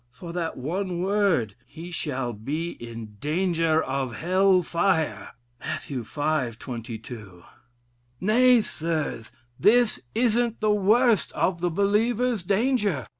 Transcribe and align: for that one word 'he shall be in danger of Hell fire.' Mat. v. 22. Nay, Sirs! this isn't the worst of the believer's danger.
for 0.09 0.33
that 0.33 0.57
one 0.57 1.03
word 1.03 1.53
'he 1.67 1.91
shall 1.91 2.33
be 2.33 2.71
in 2.83 3.17
danger 3.19 3.83
of 3.83 4.15
Hell 4.15 4.63
fire.' 4.63 5.29
Mat. 5.59 5.83
v. 5.83 6.51
22. 6.57 7.43
Nay, 8.19 8.61
Sirs! 8.61 9.31
this 9.59 9.99
isn't 10.15 10.59
the 10.59 10.71
worst 10.71 11.31
of 11.33 11.61
the 11.61 11.69
believer's 11.69 12.41
danger. 12.41 13.09